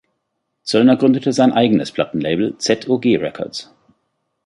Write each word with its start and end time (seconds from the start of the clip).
Zöllner 0.63 0.95
gründete 0.97 1.31
sein 1.31 1.51
eigenes 1.53 1.91
Plattenlabel 1.91 2.57
"ZuG-Records". 2.57 3.69